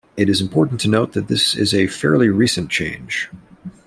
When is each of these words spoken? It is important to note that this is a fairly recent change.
It 0.17 0.29
is 0.29 0.41
important 0.41 0.79
to 0.81 0.89
note 0.89 1.11
that 1.13 1.27
this 1.27 1.53
is 1.53 1.75
a 1.75 1.85
fairly 1.85 2.29
recent 2.29 2.71
change. 2.71 3.29